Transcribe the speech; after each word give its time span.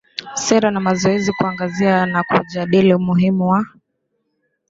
sera 0.35 0.69
na 0.71 0.79
mazoezi 0.79 1.31
kuangazia 1.33 2.05
na 2.05 2.23
kujadili 2.23 2.93
umuhimu 2.93 3.47
wa 3.49 3.65